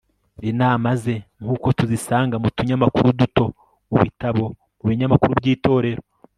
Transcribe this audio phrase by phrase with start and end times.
[0.49, 3.45] inama ze, nk'uko tuzisanga mu tunyamakuru duto,
[3.89, 4.43] mu bitabo,
[4.77, 6.01] mu binyamakuru by'itorero